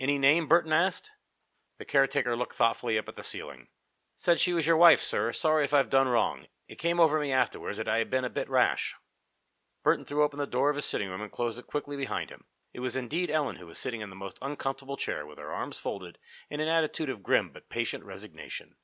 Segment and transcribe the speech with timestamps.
[0.00, 1.12] "Any name?" Burton asked.
[1.78, 3.68] The caretaker looked thoughtfully up at the ceiling.
[4.16, 5.32] "Said she was your wife, sir.
[5.32, 6.48] Sorry if I've done wrong.
[6.66, 8.96] It came over me afterwards that I'd been a bit rash."
[9.84, 12.44] Burton threw open the door of his sitting room and closed it quickly behind him.
[12.72, 15.78] It was indeed Ellen who was sitting in the most uncomfortable chair, with her arms
[15.78, 16.18] folded,
[16.50, 18.74] in an attitude of grim but patient resignation.